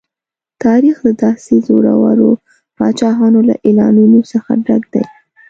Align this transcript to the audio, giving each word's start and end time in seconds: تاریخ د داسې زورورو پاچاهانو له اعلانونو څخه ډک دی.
تاریخ 0.63 0.95
د 1.05 1.07
داسې 1.23 1.53
زورورو 1.67 2.31
پاچاهانو 2.77 3.39
له 3.49 3.55
اعلانونو 3.67 4.19
څخه 4.31 4.51
ډک 4.65 4.83
دی. 4.93 5.03